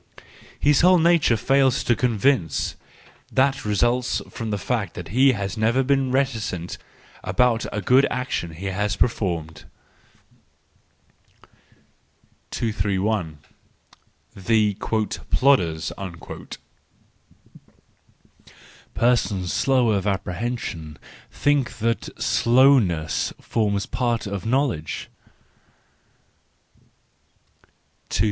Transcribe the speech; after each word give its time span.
—His 0.59 0.81
whole 0.81 0.97
nature 0.97 1.37
fails 1.37 1.83
to 1.83 1.95
convince 1.95 2.75
—that 3.31 3.63
results 3.63 4.19
from 4.31 4.49
the 4.49 4.57
fact 4.57 4.95
that 4.95 5.09
he 5.09 5.33
has 5.33 5.57
never 5.57 5.83
been 5.83 6.09
reticent 6.11 6.79
about 7.23 7.67
a 7.71 7.81
good 7.83 8.07
action 8.09 8.53
he 8.55 8.65
has 8.65 8.95
performed. 8.95 9.65
202 12.49 12.65
THE 12.65 12.71
JOYFUL 12.71 13.05
WISDOM, 13.05 13.37
III 14.49 14.73
231. 14.73 15.27
The" 15.29 15.37
Plodders 15.37 16.51
."—Persons 18.95 19.53
slow 19.53 19.89
of 19.91 20.07
apprehension 20.07 20.97
think 21.31 21.77
that 21.77 22.09
slowness 22.19 23.33
forms 23.39 23.85
part 23.85 24.25
of 24.25 24.47
knowledge. 24.47 25.11
232. 28.09 28.19